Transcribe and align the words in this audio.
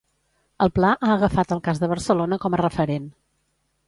El 0.65 0.69
pla 0.77 0.93
ha 1.07 1.09
agafat 1.15 1.53
el 1.55 1.61
cas 1.67 1.81
de 1.83 1.89
Barcelona 1.91 2.39
com 2.47 2.57
a 2.57 2.61
referent. 2.63 3.07